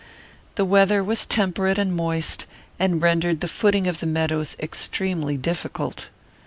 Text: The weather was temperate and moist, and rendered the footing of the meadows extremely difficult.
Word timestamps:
The 0.55 0.65
weather 0.65 1.03
was 1.03 1.27
temperate 1.27 1.77
and 1.77 1.95
moist, 1.95 2.47
and 2.79 3.03
rendered 3.03 3.39
the 3.39 3.47
footing 3.47 3.85
of 3.85 3.99
the 3.99 4.07
meadows 4.07 4.55
extremely 4.59 5.37
difficult. 5.37 6.09